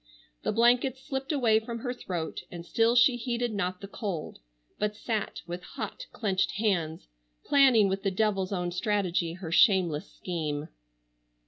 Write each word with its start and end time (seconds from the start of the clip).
The 0.41 0.51
blankets 0.51 0.99
slipped 1.03 1.31
away 1.31 1.59
from 1.59 1.77
her 1.81 1.93
throat 1.93 2.41
and 2.49 2.65
still 2.65 2.95
she 2.95 3.17
heeded 3.17 3.53
not 3.53 3.81
the 3.81 3.87
cold, 3.87 4.39
but 4.79 4.95
sat 4.95 5.43
with 5.45 5.61
hot 5.61 6.07
clenched 6.11 6.53
hands 6.53 7.07
planning 7.45 7.87
with 7.87 8.01
the 8.01 8.09
devil's 8.09 8.51
own 8.51 8.71
strategy 8.71 9.33
her 9.33 9.51
shameless 9.51 10.11
scheme. 10.11 10.69